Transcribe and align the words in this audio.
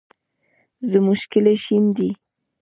زمونږ 0.89 1.21
کلی 1.31 1.55
شین 1.63 1.85
دی 1.95 2.09